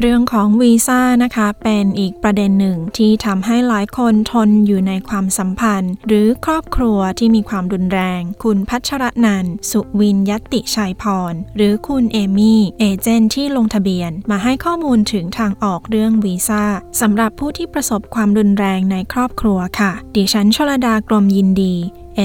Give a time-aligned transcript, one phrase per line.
[0.00, 16.64] เรื่องของวีซ่านะคะ เป็นอีกประเด็นหนึ่งที่ทำให้หลายคนทนอยู่ในความสัมพันธ์ หรือครอบครัวที่มีความรุนแรง คุณพัชรนันสุวินยติชัยพร หรือคุณเอมี่เอเจนต์ที่ลงทะเบียน มาให้ข้อมูลถึงทางออกเรื่องวีซ่า
[17.00, 21.74] สำหรับผู้ที่ประสบความรุนแรงในครอบครัวค่ะ ดิฉันชลดากรมยินดี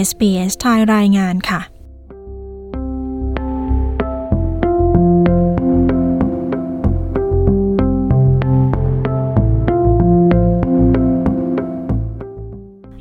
[0.08, 1.73] SBS ไทยรายงานค่ะ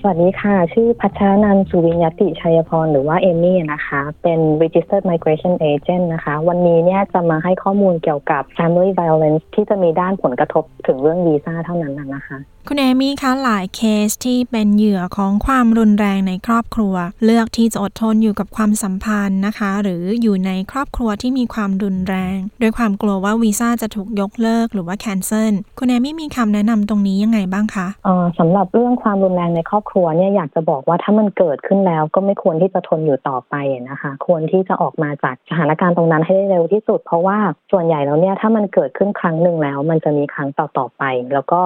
[0.04, 33.54] สวัสดีค่ะ ชื่อพัชรนันสุวิญญติชัยพรหรือว่าเอมี่นะคะ เป็น registered migration agent นะคะ วันนี้เนี่ยจะมาให้ข้อมูลเกี่ยวกับ family violence ที่จะมีด้านผลกระทบถึงเรื่องวีซ่าเท่านั้นนะคะคุณเอมี่คะหลายเคสที่เป็นเหยื่อของความรุนแรงในครอบครัว เลือกที่จะอดทนอยู่กับความสัมพันธ์นะคะ หรืออยู่ในครอบครัวที่มีความรุนแรงด้วยความกลัวว่าวีซ่าจะถูกยกเลิกหรือว่า cancel คุณเอมี่มีคำแนะนำตรงนี้ยังไงบ้างคะออสำหรับเรื่องความรุนแรงในครอบครัวเนี่ยอยากจะบอกว่าถ้ามันเกิดขึ้นแล้วก็ไม่ควรที่จะทนอยู่ต่อไป
[33.90, 37.38] นะคะ ควรที่จะออกมาจากสถานการณ์ตรงนั้นให้ได้เร็วที่สุด เพราะว่า
[37.72, 41.02] ส่วนใหญ่แล้วเนี่ยถ้ามันเกิดขึ้นครั้งหนึ่งแล้ว มันจะมีครั้งต่อๆไป
[41.34, 41.60] แล้วก็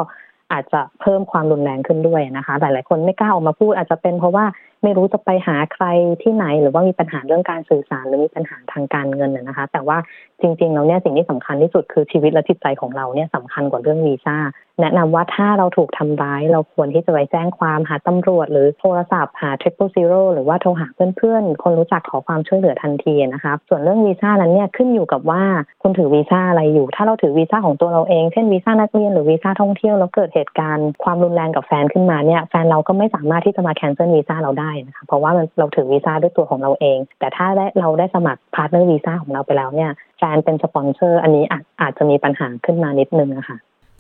[0.53, 4.45] อาจจะเพิ่มความรุนแรงขึ้นด้วยนะคะ หลาย ๆ คนไม่กล้าออกมาพูดอาจจะเป็นเพราะว่า
[4.83, 5.85] ไม่รู้จะไปหาใคร
[6.23, 9.99] ที่ไหน หรือว่ามีปัญหาเรื่องการสื่อสารหรือมีปัญหาทางการเงินนะคะ แต่ว่า
[10.41, 14.37] จริง ๆ แล้วเนี่ยสิ่งที่สำคัญที่สุดคือชีวิตและจิตใจของเราเนี่ยสำคัญกว่าเรื่องวีซ่า
[14.81, 25.43] แนะนำว่าถ้าเราถูกทำร้าย เราควรที่จะไปแจ้งความหาตำรวจ หรือโทรศัพท์หา triple zero หรือว่าโทรหาเพื่อนๆ คนรู้จักขอความช่วยเหลือทันทีนะคะส่วนเรื่องวีซ่านั้นเนี่ยขึ้นอยู่กับว่า
[25.83, 43.59] คุณถือวีซ่าอะไรอยู่ ถ้าเราถือวีซ่าของตัวเราเองเช่นวีซ่านักเรียนหรือวีซ่าท่องเที่ยวแล้วเกิดเหตุการณ์ความรุนแรงกับแฟนขึ้นมาเนี่ยแฟนเราก็ไม่สามารถที่จะมา cancel วีซ่าเราได้นะคะเพราะว่าเราถือวีซ่าด้วยตัวของเราเอง แต่ถ้าได้เราได้สมัคร partner visa ของเราไปแล้วเนี่ยแฟนเป็นสปอนเซอร์อันนี้อาจอาจจะมีปัญหาขึ้นมานิดนึงนะคะ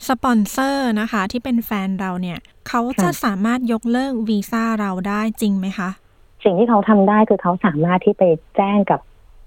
[0.08, 5.90] สปอนเซอร์นะคะที่เป็นแฟนเราเนี่ย เขาจะสามารถยกเลิกวีซ่าเราได้จริงไหมคะ
[6.44, 8.24] สิ่งที่เขาทำได้คือเขาสามารถที่ไป
[8.56, 9.00] แจ้งกับ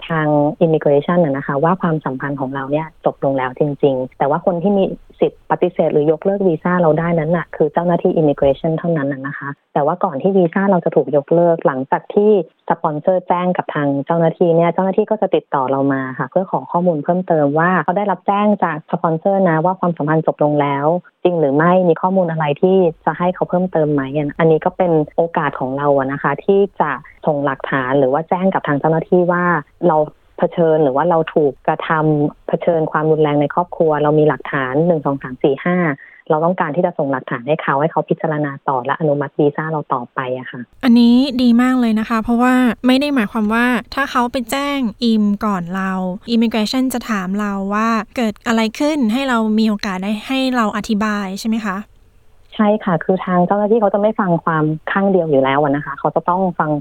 [0.08, 0.28] ทาง
[0.62, 4.84] immigration นะคะว่าความสัมพันธ์ของเราเนี่ยจบลงแล้วจริง ๆ แต่ว่าคนที่มี
[5.20, 12.32] สิทธิ์ปฏิเสธหรือยกเลิกวีซ่าเราได้นั้นน่ะคือเจ้าหน้าที่ immigration เท่านั้นนะคะ แต่ว่าก่อนที่วีซ่าเราจะถูกยกเลิกหลังจากที่
[12.70, 20.86] สปอนเซอร์แจ้งกับทางเจ้าหน้าที่เนี่ยเจ้าหน้าที่ก็จะติดต่อเรามาค่ะ เพื่อขอข้อมูลเพิ่มเติมว่าเขาได้รับแจ้งจากสปอนเซอร์นะว่าความสัมพันธ์จบลงแล้ว
[21.24, 24.02] จริงหรือไม่มีข้อมูลอะไรที่จะให้เขาเพิ่มเติมไหม
[24.40, 26.91] อันนี้ก็เป็นโอกาสของเราอะนะคะ ที่จะ
[27.25, 29.46] ส่งหลักฐานหรือว่าแจ้งกับทางเจ้าหน้าที่ว่า
[29.88, 29.97] เรา
[30.38, 35.78] เผชิญหรือว่าเราถูกกระทำเผชิญความรุนแรงในครอบครัว เรามีหลักฐานหนึ่งสองสามสี่ห้า
[36.29, 42.53] เราต้องการที่จะส่งหลักฐานให้เขาให้เขาพิจารณาต่อและอนุมัติวีซ่าเราต่อไปอะค่ะ อันนี้ดีมากเลยนะคะ เพราะว่า
[42.88, 45.91] ไม่ได้หมายความว่าถ้าเขาไปแจ้ง immi ก่อนเรา
[46.30, 51.78] immigration จะถามเราว่าเกิดอะไรขึ้นให้เรามีโอกาสได้ให้เราอธิบายใช่ไหมคะ
[52.56, 56.72] ใช่ค่ะ คือทางเจ้าหน้าที่เขาจะไม่ฟังความข้างเดียวอยู่แล้วนะคะ เขาจะต้องฟัง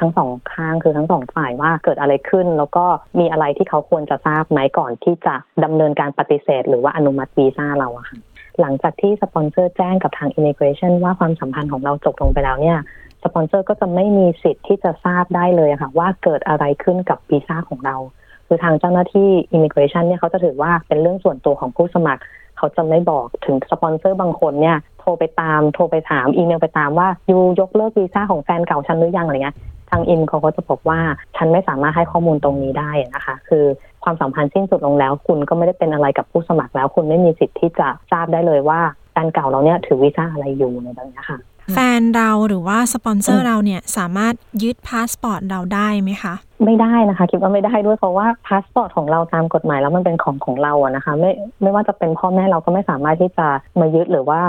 [0.00, 2.84] ทั้งสองข้างคือทั้งสองฝ่ายว่าเกิดอะไรขึ้น แล้วก็
[3.18, 8.18] มีอะไรที่เขาควรจะทราบไหมก่อนที่จะดำเนินการปฏิเสธ หรือว่าอนุมัติวีซ่าเราอะค่ะ
[8.60, 12.78] หลังจากที่สปอนเซอร์แจ้งกับทาง immigration ว่าความสัมพันธ์ของเราจบลงไปแล้วเนี่ย
[13.24, 17.96] สปอนเซอร์ก็จะไม่มีสิทธิ์ที่จะทราบได้เลยค่ะ ว่าเกิดอะไรขึ้นกับวีซ่าของเรา
[18.46, 22.22] คือทางเจ้าหน้าที่ immigration เนี่ยเขาจะถือว่าเป็นเรื่องส่วนตัวของผู้สมัคร
[22.56, 29.56] เขาจะไม่บอกถึงสปอนเซอร์บางคนเนี่ย โทรไปตามโทรไปถามอีเมลไปตามว่า you ยกเลิกวีซ่าของแฟนเก่าฉันหรือยังอะไรเงี้ย
[29.90, 30.98] ทางอินเขาก็จะบอกว่า
[31.36, 33.64] ฉันไม่สามารถให้ข้อมูลตรงนี้ได้นะคะ คือ
[34.04, 38.80] ความสัมพันธ์สิ้นสุดลงแล้ว คุณก็ไม่ได้เป็นอะไรกับผู้สมัครแล้ว คุณไม่มีสิทธิ์ที่จะทราบได้เลยว่า
[39.16, 41.38] แฟนเก่าเราเนี่ยถือวีซ่าอะไรอยู่ในแบบนี้ค่ะ
[41.74, 46.34] แฟนเราหรือว่าสปอนเซอร์เราเนี่ยสามารถยึดพาสปอร์ตเราได้ไหมคะ
[46.64, 51.30] ไม่ได้นะคะ คิดว่าไม่ได้ด้วยเพราะว่าพาสปอร์ตของเราตามกฎหมายแล้วมันเป็นของของเราอะนะคะ ไม่
[51.62, 53.46] ไม่ว่าจะเป็นพ่อแม่เราก็ไม่สามารถที่จะ
[53.80, 54.40] มายึดหรือว่า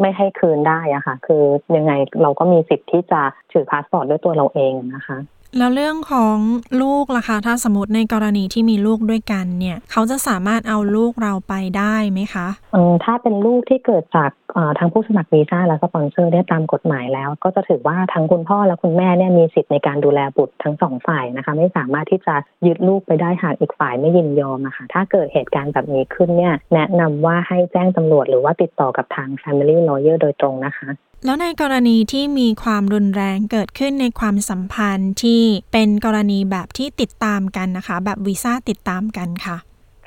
[0.00, 1.42] ไม่ให้คืนได้อะค่ะ คือ
[1.76, 3.20] ยังไงเราก็มีสิทธิ์ที่จะ
[3.52, 5.18] ถือพาสปอร์ตด้วยตัวเราเองนะคะ
[5.58, 6.36] แล้วเรื่องของ
[6.82, 14.30] ลูกล่ะคะถ้าสมมติในกรณีที่มีลูกด้วยกันเนี่ย เขาจะสามารถเอาลูกเราไปได้ไหมคะอืมถ้าเป็นลูกที่เกิดจาก
[14.78, 22.34] ทางผู้สมัครวีซ่าและสปอนเซอร์เนี่ยตามกฎหมายแล้ว ก็จะถือว่าทั้งคุณพ่อและคุณแม่เนี่ยมีสิทธิ์ในการดูแลบุตรทั้งสองฝ่ายนะคะ ไม่สามารถที่จะ
[22.66, 30.88] ยึดลูกไปได้หากอีกฝ่ายไม่ยินยอมอะคะ่ะถ้าเกิดเหตุการณ์แบบนี้ขึ้นเนี่ยแนะนำว่าให้แจ้งตำรวจหรือว่าติดต่อกับทาง Family Lawyer โดยตรงนะคะ
[31.24, 35.42] แล้วในกรณีที่มีความรุนแรงเกิดขึ้นในความสัมพันธ์ที่
[35.72, 39.56] เป็นกรณีแบบที่ติดตามกันนะคะ แบบวีซ่าติดตามกันค่ะ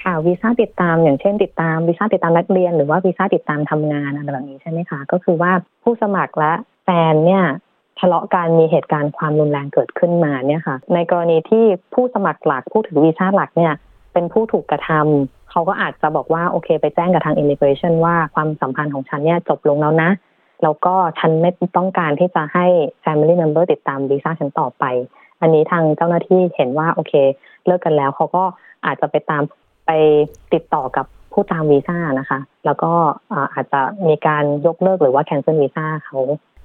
[0.04, 5.52] ค่ะวีซ่าติดตามอย่างเช่นติดตามวีซ่าติดตามนักเรียน หรือว่าวีซ่าติดตามทำงานอะไรแบบนี้ใช่ไหมคะก็คือว่า
[5.84, 6.54] ผู้สมัครและ
[6.84, 7.44] แฟนเนี่ย
[8.00, 13.74] ทะเลาะกันมีเหตุการณ์ความรุนแรงเกิดขึ้นมาเนี่ยค่ะ ในกรณีที่ผู้สมัครหลักผู้ถือวีซ่าหลักเนี่ย
[14.14, 20.10] เป็นผู้ถูกกระทำเขาก็อาจจะบอกว่าโอเค ไปแจ้งกับทาง immigration ว่าความสัมพันธ์ของฉันเนี่ยจบลงแล้วนะ
[20.64, 22.66] แล้วก็ฉันไม่ต้องการที่จะให้
[23.04, 24.84] family member ติดตามวีซ่าฉันต่อไป
[25.42, 27.14] อันนี้ทางเจ้าหน้าที่เห็นว่าโอเค
[27.66, 28.44] เลิกกันแล้วเขาก็
[28.86, 29.44] อาจจะไปตาม
[29.86, 29.92] ไป
[30.54, 32.92] ติดต่อกับผู้ตามวีซ่านะคะ แล้วก็
[33.54, 36.18] อาจจะมีการยกเลิกหรือว่า cancel วีซ่าเขา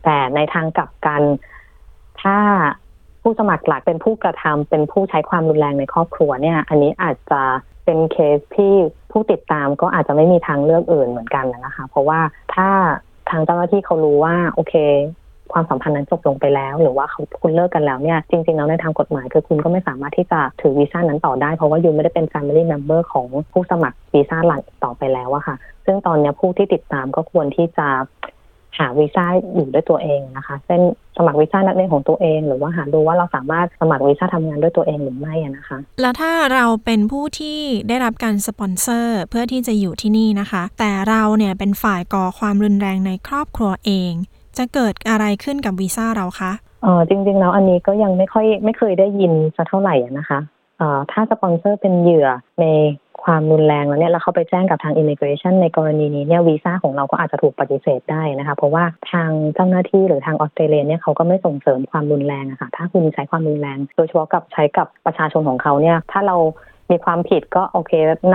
[0.05, 1.23] แต่ในทางกลับกัน
[2.23, 2.39] ถ้า
[3.23, 7.43] ผู้สมัครหลักเป็นผู้กระทำเป็นผู้ใช้ความรุนแรงในครอบครัวเนี่ย อันนี้อาจจะ
[7.85, 8.75] เป็นเคสที่
[9.11, 12.21] ผู้ติดตามก็อาจจะไม่มีทางเลือกอื่นเหมือนกันนะคะ เพราะว่า
[12.55, 14.75] ถ้าางเจ้าหน้าที่เขารู้ว่าโอเค
[15.53, 27.87] ความสัมพันธ์นั้นจบลงไปแล้ว หรือว่าเขาคุณเลิกกันแล้วเนี่ยจริงๆแล้วในทางกฎหมายคือคุณก็ไม่สามารถที่จะถือวีซ่านั้นต่อได้ เพราะว่า you ไม่ได้เป็น family member ของผู้สมัครวีซ่าหลักต่อไปแล้วอะค่ะ ซึ่งตอนนี้ผู้ที่ติดตามก็ควรที่จะ
[28.79, 29.25] หาวีซ่า
[29.55, 30.81] อยู่ด้วยตัวเองนะคะเช่น
[31.17, 44.13] สมัครวีซ่านักเรียนของตัวเอง หรือว่าหาดูว่าเราสามารถสมัครวีซ่าทำงานด้วยตัวเองหรือไม่นะคะ แล้วถ้าเราเป็นผู้ที่ได้รับการสปอนเซอร์เพื่อที่จะอยู่ที่นี่นะคะ แต่เราเนี่ยเป็นฝ่ายก่อความรุนแรงในครอบครัวเอง
[44.59, 50.54] จะเกิดอะไรขึ้นกับวีซ่าเราคะเออจริงๆแล้วอันนี้ก็ยังไม่ค่อยไม่เคยได้ยินสักเท่าไหร่นะคะเอ่อ
[51.13, 52.29] ถ้าสปอนเซอร์เป็นเหยื่อ
[52.61, 52.67] ใน
[53.25, 66.37] ความรุนแรงแล้วเนี่ยแล้วเขาไปแจ้งกับทาง immigration ในกรณีนี้เนี่ยวีซ่าของเราก็อาจจะถูกปฏิเสธได้นะคะเพราะว่าทางเจ้าหน้าที่หรือทางออสเตรเลียเนี่ยเขาก็ไม่ส่งเสริมความรุนแรงอะค่ะถ้าคุณใช้ความรุนแรง โดยเฉพาะกับใช้กับประชาชนของเขาเนี่ยถ้าเรา
[66.91, 67.93] มีความผิดก็โอเค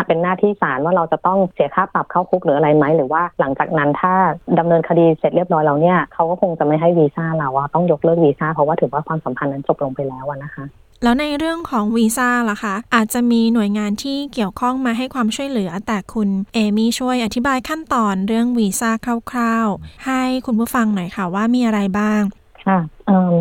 [0.08, 4.14] เป็นหน้าที่ศาลว่าเราจะต้องเสียค่าปรับเข้าคุกหรืออะไรไหมหรือว่าหลังจากนั้นถ้า
[4.60, 10.66] ดำเนินคดีเสร็จเรียบร้อยแล้วเนี่ยเขาก็คงจะไม่ให้วีซ่าเราว่าต้องยกเลิกวีซ่าเพราะว่าถือว่าความสัมพันธ์นั้นจบลงไปแล้วนะคะ
[11.04, 18.92] แล้วในเรื่องของวีซ่าล่ะคะ อาจจะมีหน่วยงานที่เกี่ยวข้องมาให้ความช่วยเหลือ แต่คุณเอมี่ช่วยอธิบายขั้นตอนเรื่องวีซ่า
[19.32, 22.22] คร่าวๆ ให้คุณผู้ฟังหน่อยค่ะว่ามีอะไรบ้าง
[22.66, 22.80] ค่ะ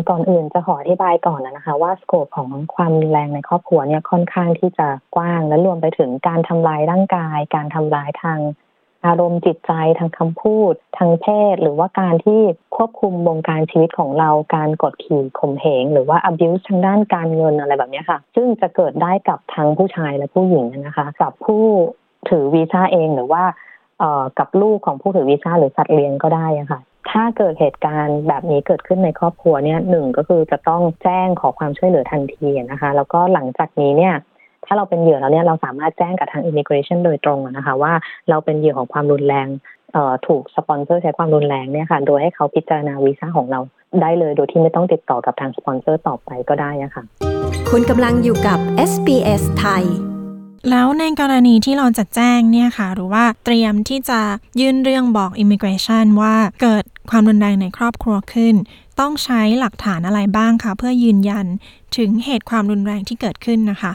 [0.09, 8.39] ก่อนอื่นจะขออธิบายก่อนนะคะ ว่าสโคปของความแรงในครอบครัวเนี่ยค่อนข้างที่จะกว้างและรวมไปถึงการทำลายร่างกาย การทำลายทาง
[9.05, 12.41] อารมณ์จิตใจทางคำพูด ทางเพศ หรือว่าการที่
[12.75, 21.63] ควบคุมวงการชีวิตของเราการกดขี่ข่มเหง หรือว่า abuse ทางด้านการเงินอะไรแบบนี้ค่ะ ซึ่งจะเกิดได้กับทั้งผู้ชายและผู้หญิงนะคะ กับผู้
[22.29, 23.43] ถือวีซ่าเองหรือว่า
[23.99, 26.79] เอ่อกับลูกของผู้ถือวีซ่าหรือสัตว์เลี้ยงก็ได้ะค่ะ
[27.11, 34.15] ถ้าเกิดเหตุการณ์แบบนี้เกิดขึ้นในครอบครัวเนี่ยหนึ่งก็คือจะต้องแจ้งขอความช่วยเหลือทันทีนะคะ แล้วก็หลังจากนี้เนี่ย
[34.65, 37.93] ถ้าเราเป็นเหยื่อแล้วเนี่ยเราสามารถแจ้งกับทาง immigration โดยตรงนะคะว่า
[38.29, 39.47] เราเป็นเหยื่อของความรุนแรง
[40.27, 43.59] ถูกสปอนเซอร์ใช้ความรุนแรงเนี่ยค่ะโดยให้เขาพิจารณาวีซ่าของเรา
[44.01, 47.03] ได้เลยโดยที่ไม่ต้องติดต่อกับทางสปอนเซอร์ต่อไปก็ได้อะค่ะ
[47.69, 48.59] คุณกำลังอยู่กับ
[48.91, 49.85] SBS ไทย
[50.69, 54.21] แล้วในกรณีที่เราจะแจ้งเนี่ยค่ะ หรือว่าเตรียมที่จะ
[54.59, 58.55] ยื่นเรื่องบอก immigration ว่าเกิดความรุนแรงในครอบครัวขึ้น
[58.99, 61.45] ต้องใช้หลักฐานอะไรบ้างคะเพื่อยืนยัน
[61.97, 63.93] ถึงเหตุความรุนแรงที่เกิดขึ้นนะคะค่ะ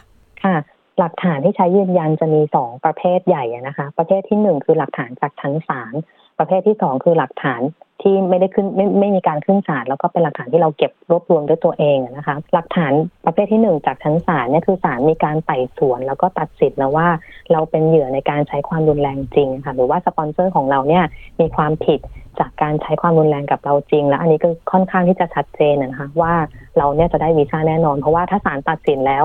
[0.99, 5.95] หลักฐานที่ใช้ยืนยันจะมีสองประเภทใหญ่นะคะ ประเภทที่หนึ่งคือหลักฐานจากชั้นศาล
[6.39, 7.61] ประเภทที่สองคือหลักฐาน
[8.03, 12.93] ที่ไม่ได้ขึ้นไม่ไม่มีการขึ้นศาลแล้วก็เป็นหลักฐานที่เราเก็บรวบรวมด้วยตัวเองนะคะ หลักฐาน
[13.27, 17.09] ประเภทที่หนึ่งจากชั้นศาลเนี่ยคือศาลมีการไต่สวน แล้วก็ตัดสินแล้วว่า
[17.53, 21.05] เราเป็นเหยื่อในการใช้ความรุนแรงจริงค่ะหรือว่าสปอนเซอร์ของเราเนี่ย
[21.41, 22.01] มีความผิด
[22.41, 26.35] จากการใช้ความรุนแรงกับเราจริง แล้วอันนี้ก็ค่อนข้างที่จะชัดเจนนะคะว่า
[26.79, 29.25] เราเนี่ยจะได้วีซ่าแน่นอน เพราะว่าถ้าศาลตัดสินแล้ว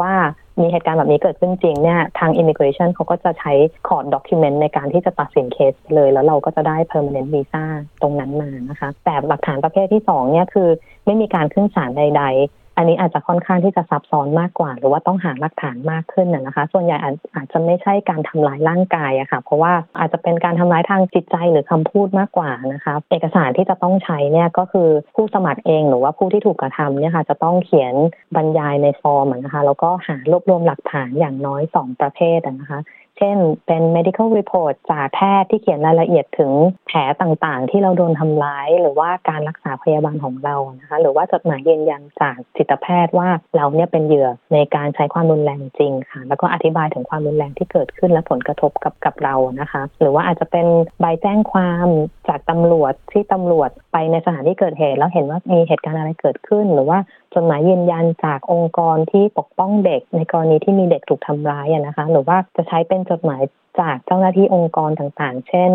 [0.00, 0.12] ว่า
[0.60, 3.52] มีเหตุการณ์แบบนี้เกิดขึ้นจริงเนี่ยทาง immigration เขาก็จะใช้
[3.88, 7.64] คอร์ดด็อกิเมนต์ในการที่จะตัดสินเคสเลย แล้วเราก็จะได้ permanent visa
[8.02, 10.68] ตรงนั้นมานะคะ แต่หลักฐานประเภทที่สองเนี่ยคือ
[11.04, 16.96] ไม่มีการขึ้นศาลใด ๆ อันนี้อาจจะค่อนข้างที่จะซับซ้อนมากกว่า หรือว่าต้องหาหลักฐานมากขึ้นนะคะ ส่วนใหญ่
[17.34, 27.94] อาจจะไม่ใช่การทำลายร่างกายอะค่ะ เพราะว่าอาจจะเป็นการทำร้ายทางจิตใจหรือคำพูดมากกว่านะคะ เอกสารที่จะต้องใช้เนี่ยก็คือผู้สมัครเองหรือว่าผู้ที่ถูกกระทำเนี่ยค่ะจะต้องเขียน
[28.36, 32.80] บรรยายในฟอร์มนะคะแล้วก็หารวบรวมหลักฐานอย่างน้อย 2 ประเภทนะคะ
[33.18, 36.52] เช่น เป็น medical report จากแพทย์ที่เขียนรายละเอียดถึง
[36.86, 50.66] แผลต่างๆ ที่เราโดนทำร้าย หรือว่าการรักษาพยาบาลของเรานะคะ หรือว่าจดหมายยืนยันจากจิตแพทย์ว่าเราเนี่ยเป็นเหยื่อในการใช้ความรุนแรงจริงค่ะ แล้วก็อธิบายถึงความรุนแรงที่เกิดขึ้นและผลกระทบกับกับเรานะคะ หรือว่าอาจจะเป็น
[51.00, 51.88] ใบแจ้งความ
[52.28, 56.98] จากตำรวจที่ตำรวจไปในสถานที่เกิดเหตุแล้วเห็นว่ามีเหตุการณ์อะไรเกิดขึ้น หรือว่า
[57.34, 63.42] จดหมายยืนยันจากองค์กรที่ปกป้องเด็ก ในกรณีที่มีเด็กถูกทำร้ายนะคะ หรือว่าจะใช้เป็นจดหมาย
[63.80, 65.70] จากเจ้าหน้าที่องค์กรต่างๆ เช่น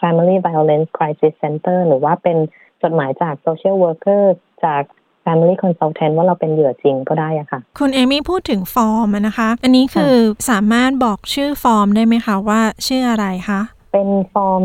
[0.00, 2.36] Family Violence Crisis Center หรือว่าเป็น
[2.82, 4.22] จดหมายจาก Social Worker
[4.64, 4.82] จาก
[5.24, 10.14] family consultant ว่าเราเป็นเหยื่อจริงก็ได้อะค่ะ คุณเอมี่พูดถึงฟอร์มนะคะ อันนี้คือ
[10.50, 13.60] สามารถบอกชื่อฟอร์มได้ไหมคะว่าชื่ออะไรคะ
[13.92, 14.62] เป็นฟอร์ม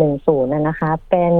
[0.00, 1.32] 1410นะนะคะ เป็น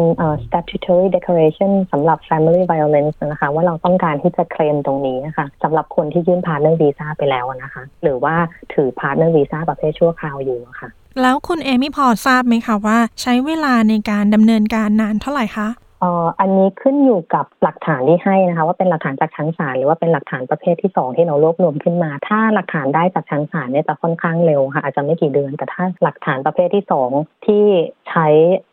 [0.45, 8.35] statutory declaration สำหรับ family violence นะคะ ว่าเราต้องการที่จะเคลมตรงนี้นะคะสำหรับคนที่ยื่น partner visa ไปแล้วนะคะ หรือว่า
[8.73, 10.89] ถือ partner visa ประเภทชั่วคราวอยู่ค่ะ
[11.23, 15.69] แล้วคุณเอมี่พอทราบไหมคะว่าใช้เวลาในการดำเนินการนานเท่าไหร่คะ
[16.01, 27.11] เอ่ออันนี้ขึ้นอยู่กับหลักฐานที่ให้นะคะ ว่าเป็นหลักฐานจากชั้นศาลหรือว่าเป็นหลักฐานประเภทที่สองที่เรารวบรวมขึ้นมา ถ้าหลักฐานได้จากชั้นศาลเนี่ยจะค่อนข้างเร็วค่ะอาจจะไม่กี่เดือนแต่ถ้าหลักฐานประเภทที่สอง
[27.47, 27.65] ที่
[28.09, 28.27] ใช้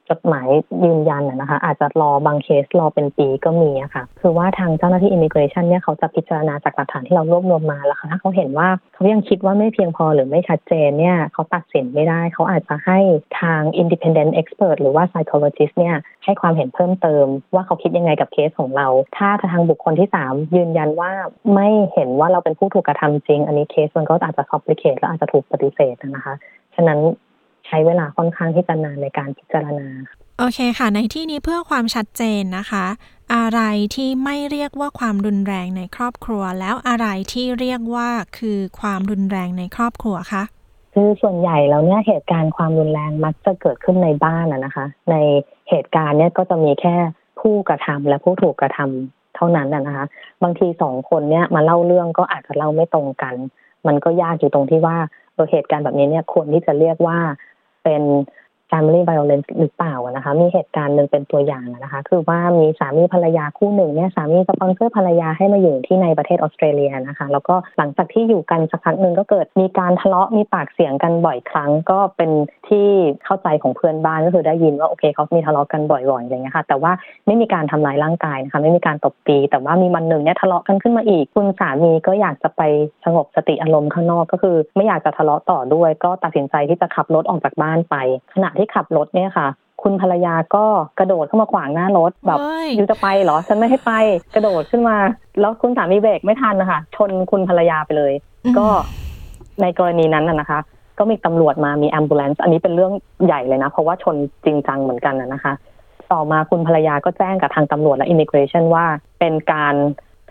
[0.09, 0.47] จดหมาย
[0.85, 13.00] ยืนยันนะคะ อาจจะรอบางเคสรอเป็นปีก็มีอะค่ะ คือว่าทางเจ้าหน้าที่อิมิเกรชันเนี่ยเขาจะพิจารณาจากหลักฐานที่เรารวบรวมมาแล้วถ้าเขาเห็นว่าเขายังคิดว่าไม่เพียงพอหรือไม่ชัดเจนเนี่ยเขาตัดสินไม่ได้ เขาอาจจะให้
[13.41, 21.12] ทาง independent expert หรือว่า psychologist เนี่ยให้ความเห็นเพิ่มเติม ว่าเขาคิดยังไงกับเคสของเรา ถ้าทางบุคคลที่ 3 ยืนยันว่า
[21.53, 26.35] ไม่เห็นว่าเราเป็นผู้ถูกกระทำจริง อันนี้เคสมันก็อาจจะ complicate และอาจจะถูกปฏิเสธนะคะ
[26.75, 27.00] ฉะนั้น
[27.65, 29.88] ใช้เวลาค่อนข้างที่จะนานในการพิจารณา
[30.39, 32.86] โอเคค่ะ ในที่นี้เพื่อความชัดเจนนะคะ
[33.36, 33.62] อะไร
[33.95, 40.43] ที่ไม่เรียกว่าความรุนแรงในครอบครัว แล้วอะไรที่เรียกว่าคือความรุนแรงในครอบครัวคะ
[40.93, 45.15] คือส่วนใหญ่แล้วเนี่ยเหตุการณ์ความรุนแรงมักจะเกิดขึ้นในบ้านนะคะ ใน
[45.69, 46.95] เหตุการณ์เนี่ยก็จะมีแค่
[47.39, 50.05] ผู้กระทำและผู้ถูกกระทำเท่านั้นนะคะ
[50.43, 53.36] บางทีสองคนเนี่ยมาเล่าเรื่องก็อาจจะเล่าไม่ตรงกัน
[53.88, 54.98] มันก็ยากอยู่ตรงที่ว่า
[55.51, 57.17] เหตุการณ์แบบนี้เนี่ยควรที่จะเรียกว่า
[57.86, 58.04] เป็น
[58.72, 72.31] family violence หรือเปล่านะคะ มีเหตุการณ์หนึ่งเป็นตัวอย่างนะคะ คือว่ามีสามีภรรยาคู่หนึ่งเนี่ยสามีสปอนเซอร์ภรรยาให้มาอยู่ที่ในประเทศออสเตรเลียนะคะ แล้วก็หลังจากที่อยู่กันสักพักหนึ่งก็เกิดมีการทะเลาะมีปากเสียงกันบ่อยครั้ง ก็เป็น
[72.67, 72.88] ที่
[73.25, 76.91] เข้าใจของเพื่อนบ้านก็คือได้ยินว่าโอเคเขามีทะเลาะกันบ่อยๆอะไรเงี้ยค่ะ แต่ว่า
[77.25, 82.62] ไม่มีการทำร้ายร่างกายนะคะ ไม่มีการตบตี แต่ว่ามีวันหนึ่งเนี่ยทะเลาะกันขึ้นมาอีก คุณสามีก็อยากจะไป
[83.05, 87.95] สงบสติอารมณ์ข้างนอกก็คือ ไม่อยากจะทะเลาะต่อด้วย ก็ตัดสินใจที่จะขับรถออกจากบ้านไป
[88.34, 89.47] ขณะที่ขับรถเนี่ยค่ะ
[89.83, 90.65] คุณภรรยาก็
[91.00, 93.91] กระโดดเข้ามาขวางหน้ารถแบบเฮ้ยอยู่จะไปเหรอฉันไม่ให้ไป
[94.35, 94.97] กระโดดขึ้นมา
[95.39, 98.13] แล้วคุณสามีเบรกไม่ทันนะคะชนคุณภรรยาไปเลย
[98.57, 98.67] ก็
[99.62, 100.59] ในกรณีนั้นนะนะคะ
[101.00, 102.93] ก็มีตำรวจมามี ambulance อันนี้เป็นเรื่อง
[103.25, 105.53] ใหญ่เลยนะ เพราะว่าชนจริงจังเหมือนกันนะนะคะ
[106.12, 108.85] ต่อมาคุณภรรยาก็แจ้งกับทางตำรวจและ immigration ว่า
[109.19, 109.75] เป็นการ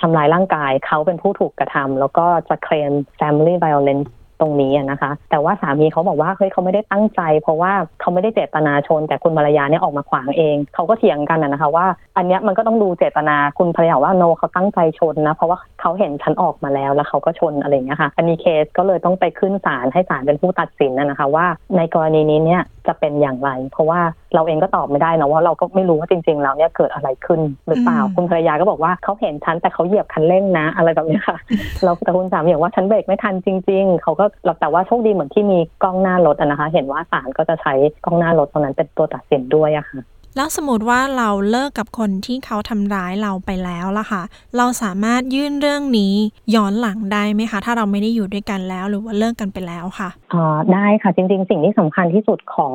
[0.01, 4.11] ทำลายร่างกายเขาเป็นผู้ถูกกระทำแล้วก็จะเคลม family violence ต
[4.45, 11.87] รงนี้นะคะ แต่ว่าสามีเขาบอกว่าเฮ้ยเขาไม่ได้ตั้งใจ เพราะว่าเขาไม่ได้เจตนาชน แต่คุณภรรยาเนี่ยออกมาขวางเองเขาก็เถียงกันนะคะว่า
[12.17, 21.47] อันเนี้ยมันก็ต้องดูเจตนาคุณภรรยาว่าโนเขาตั้งใจชนนะเพราะว่าเขาเห็นฉันออกมาแล้วแล้วเขาก็ชนอะไรเงี้ยค่ะอันนี้เคสก็เลยต้องไปขึ้นศาลให้ศาลเป็นผู้ตัดสินนะคะว่า
[21.77, 24.01] ในกรณีนี้เนี่ยจะเป็นอย่างไร เพราะว่า
[24.35, 31.39] เราเองก็ตอบไม่ได้นะว่าเราก็ไม่รู้ว่าจริง ๆ แล้วเนี่ยเกิดอะไรขึ้นหรือเปล่าอืมคุณภรรยาก็บอกว่าเขาเห็นฉันแต่เขาเหยียบคันเร่งนะ อะไรแบบเนี้ยค่ะ
[31.85, 34.25] เราแต่คุณสามีบอกว่าฉันเบรกไม่ทันจริง ๆเขาก็
[34.61, 37.75] แต่ว่าโชคดีเหมือนที่มีกล้องหน้ารถอะนะคะ เห็นว่าศาลก็จะใช้
[38.05, 40.01] กล้องหน้ารถตรงนั้นเป็นตัวตัดสินด้วยอะค่ะ
[40.37, 44.23] แล้วสมมติว่าเราเลิกกับคนที่เขาทำร้ายเราไปแล้วล่ะค่ะ
[44.57, 46.15] เราสามารถยื่นเรื่องนี้
[46.55, 52.75] ย้อนหลังได้ไหมคะ ถ้าเราไม่ได้อยู่ด้วยกันแล้วหรือว่าเลิกกันไปแล้วค่ะอ่าได้ค่ะจริง ๆ สิ่งที่สำคัญที่สุดของ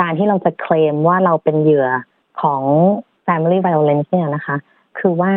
[0.00, 1.88] การที่เราจะเคลมว่าเราเป็นเหยื่อ
[2.40, 2.62] ของ
[3.26, 4.56] family violence เนี่ยนะคะ
[4.98, 5.32] คือว่า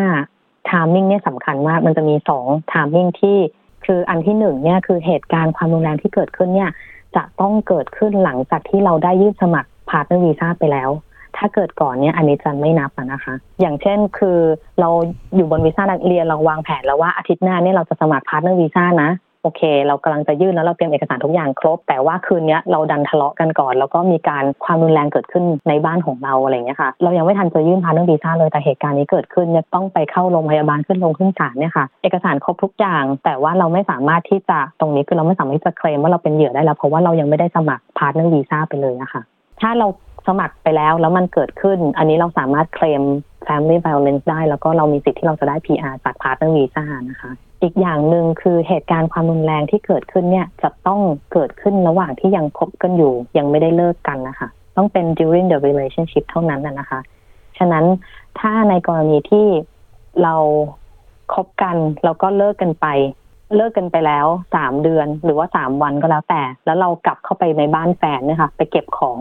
[0.69, 3.37] timing เนี่ยสำคัญมากมันจะมีสอง timing ที่
[3.85, 6.71] คืออันที่หนึ่งเนี่ยคือเหตุการณ์ความรุนแรงที่เกิดขึ้นเนี่ย
[7.15, 10.89] จะต้องเกิดขึ้นหลังจากที่เราได้ยื่นสมัคร partner visa ไปแล้ว
[11.37, 14.39] ถ้าเกิดก่อนเนี่ยอันนี้จะไม่นับนะคะ อย่างเช่นคือ
[14.79, 14.89] เรา
[15.35, 19.09] อยู่บนวีซ่านักเรียนเราวางแผนแล้วว่าอาทิตย์หน้าเนี่ยเราจะสมัคร partner visa นะ
[19.47, 39.21] โอเค เรากำลังจะยื่นแล้วเราเตรียมเอกสารทุกอย่างครบ แต่ว่าคืนนี้เราดันทะเลาะกันก่อน แล้วก็มีการความรุนแรงเกิดขึ้นในบ้านของเราอะไรอย่างเงี้ยค่ะ เรายังไม่ทันจะยื่น partner visa เลยแต่เหตุการณ์นี้เกิดขึ้นเนี่ยต้องไปเข้าโรงพยาบาลขึ้นลงขึ้นศาลเนี่ยค่ะ เอกสารครบทุกอย่าง แต่ว่าเราไม่สามารถที่จะตรงนี้คือเราไม่สามารถที่จะเคลมว่าเราเป็นเหยื่อได้แล้วเพราะว่าเรายังไม่ได้สมัคร partner visa ไปเลยนะคะ
[39.61, 39.87] ถ้าเรา
[40.27, 43.03] สมัครไปแล้วแล้วมันเกิดขึ้น อันนี้เราสามารถเคลม
[43.47, 56.99] family violence ได้ แล้วก็เรามีสิทธิ์ที่เราจะได้ PR จาก partner visa นะคะ อีกอย่างหนึ่งคือเหตุการณ์ความรุนแรงที่เกิดขึ้นเนี่ยจะต้องเกิดขึ้นระหว่างที่ยังคบกันอยู่ ยังไม่ได้เลิกกันนะคะต้องเป็น during the relationship เท่านั้นนะคะ
[57.57, 57.85] ฉะนั้น
[58.39, 59.47] ถ้าในกรณีที่
[60.23, 60.35] เรา
[61.33, 62.87] คบกันแล้วก็เลิกกันไป
[63.55, 69.19] เลิกกันไปแล้วสามเดือนหรือว่าสามวันก็แล้วแต่ แล้วเรากลับเข้าไปในบ้านแฟนเนี่ยค่ะไปเก็บของ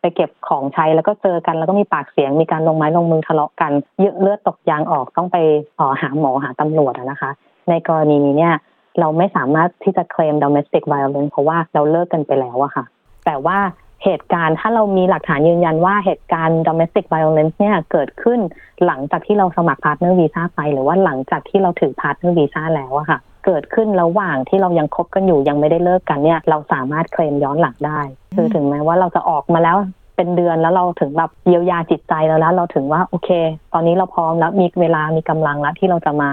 [0.00, 5.36] ไปเก็บของใช้แล้วก็เจอกันแล้วก็มีปากเสียงมีการลงไม้ลงมือทะเลาะกันเยอะเลือดตกยางออกต้องไป
[5.78, 7.30] ออหาหมอหาตำรวจนะคะ
[7.70, 8.54] ในกรณีนี้เนี่ย
[9.00, 12.84] เราไม่สามารถที่จะเคลม domestic violence เพราะว่าเราเลิกกันไปแล้วอะค่ะ
[13.26, 13.58] แต่ว่า
[14.04, 18.40] เหตุการณ์ถ้าเรามีหลักฐานยืนยันว่าเหตุการณ์ domestic violence เนี่ยเกิดขึ้น
[18.86, 28.00] หลังจากที่เราสมัคร partner visa ไป หรือว่าหลังจากที่เราถือ partner visa แล้วอะค่ะ เกิดขึ้นระหว่างที่เรายังคบกันอยู่ยังไม่ได้เลิกกันเนี่ย เราสามารถเคลมย้อนหลังได้
[28.36, 29.76] คือถึงแม้ว่าเราจะออกมาแล้ว
[30.16, 33.30] เป็นเดือนแล้วเราถึงแบบเยียวยาจิตใจแล้วแล้ว เราถึงว่าโอเค
[33.72, 36.30] ตอนนี้เราพร้อมแล้วมีเวลามีกำลังแล้วที่เราจะมา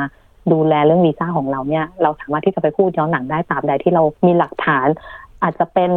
[0.51, 4.87] ดูแลเรื่องวีซ่าของเราเนี่ยเราสามารถที่จะไปพูดย้อนหลังได้ตามใดที่เรามีหลักฐาน
[5.43, 5.91] อาจจะเป็น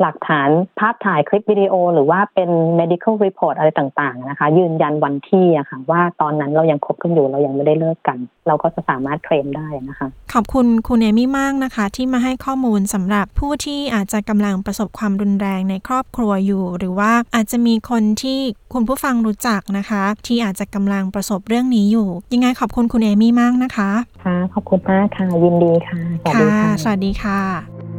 [0.00, 18.40] หลักฐานภาพถ่ายคลิปวิดีโอ หรือว่าเป็น medical report อะไรต่างๆนะคะ ยืนยันวันที่อะค่ะ ว่าตอนนั้นเรายังคบกันอยู่เรายังไม่ได้เลิกกัน เราก็จะสามารถเคลมได้นะคะ ขอบคุณคุณเอมี่มากนะคะ ที่มาให้ข้อมูลสำหรับผู้ที่อาจจะกำลังประสบความรุนแรงในครอบครัวอยู่ หรือว่าอาจจะมีคนที่
[18.72, 23.90] คุณผู้ฟังรู้จักนะคะ ที่อาจจะกำลังประสบเรื่องนี้อยู่ ยังไงขอบคุณคุณเอมี่มากนะคะ
[24.24, 27.91] ค่ะขอบคุณมากค่ะยินดีค่ะสวัสดีค่ะสวัสดีค่ะ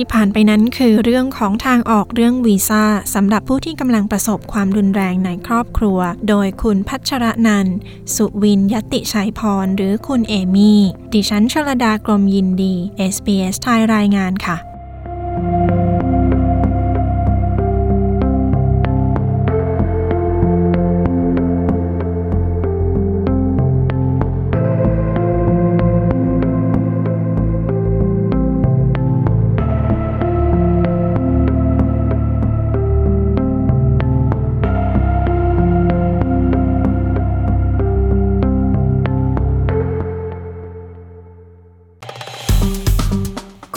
[0.00, 7.66] ที่ผ่านไปนั้นคือเรื่องของทางออกเรื่องวีซ่าสำหรับผู้ที่กำลังประสบความรุนแรงในครอบครัว โดยคุณพัชรนัน
[8.14, 10.80] สุวินยติชัยพร หรือคุณเอมี่
[11.12, 12.74] ดิฉันชลดากรมยินดี
[13.14, 14.69] SBS ไทยรายงานค่ะ